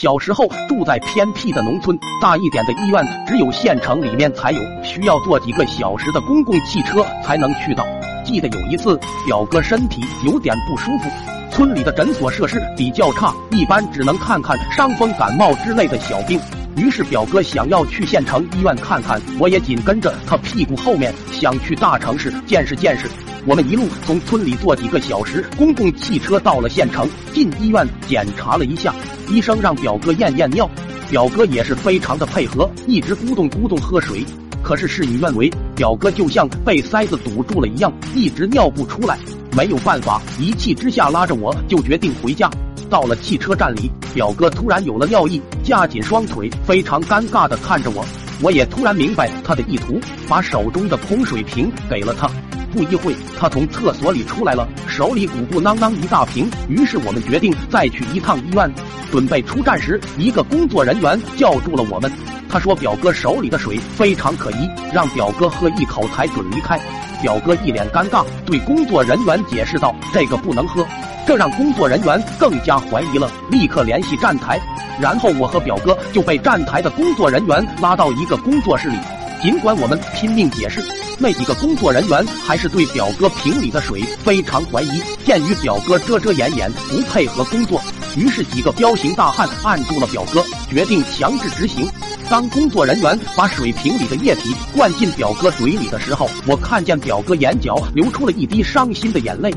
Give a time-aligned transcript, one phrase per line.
[0.00, 7.86] 小时候住在偏僻的农村，大一点的医院只有县城里面才有，需要坐几个小时的公共汽车才能去到。
[8.24, 11.10] 记得有一次，表哥身体有点不舒服，
[11.52, 16.40] 村里的诊所设施比较差，一般只能看看伤风感冒之类的小病。
[16.78, 23.06] 于是表哥想要去县城医院看看，我也紧跟着他屁股后面，想去大城市见识见识。
[23.44, 28.94] 我们一路从村里坐几个小时公共汽车到了县城，进医院检查了一下，
[29.30, 30.68] 医生让表哥验验尿，
[31.08, 34.24] 表哥也是非常的配合，一直咕咚咕咚喝水。
[34.60, 39.16] 可是事与愿违，表哥就像被塞子堵住了一样，一直尿不出来。
[39.56, 42.50] 没有办法，一气之下拉着我就决定回家。
[42.90, 48.04] 到了汽车站里，表哥突然有了尿意，夹紧双腿，非常尴尬的看着我。
[48.42, 52.28] 我也突然明白他的意图，把手中的空水瓶给了他。
[52.70, 56.48] 不一会，他从厕所里出来了，手里鼓鼓囊囊一大瓶。
[56.68, 58.70] 于是我们决定再去一趟医院。
[59.10, 62.10] 准备出站时，一个工作人员叫住了我们。
[62.48, 66.78] 他说：“表哥手里的水非常可疑，让表哥喝一口才准离开。”
[67.22, 70.86] 表哥一脸尴尬，对工作人员解释道：“这个不能喝。”
[71.26, 74.60] 这让工作人员更加怀疑了，立刻联系站台。
[75.00, 78.96] 然后我和表哥就被站台的工作人员拉到一个工作室里。
[79.42, 80.82] 尽管我们拼命解释。
[81.18, 85.02] 那几个工作人员还是对表哥瓶里的水非常怀疑。
[85.24, 87.80] 鉴于表哥遮遮掩掩，不配合工作，
[88.16, 91.86] 于是几个彪形大汉按住了表哥，决定强制执行。
[92.30, 99.52] 当工作人员把水瓶里的液体灌进表哥嘴里的时候，我看见表哥眼角流出了一滴伤心的眼泪。